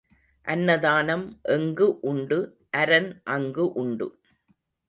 அன்னதானம் 0.47 1.25
எங்கு 1.55 1.99
உண்டு 2.01 2.39
அரன் 2.71 3.21
அங்கு 3.27 3.65
உண்டு. 3.73 4.07